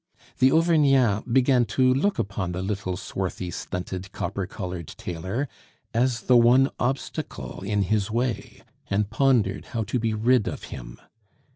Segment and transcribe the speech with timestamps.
[0.39, 5.47] The Auvergnat began to look upon the little, swarthy, stunted, copper colored tailor
[5.93, 10.99] as the one obstacle in his way, and pondered how to be rid of him.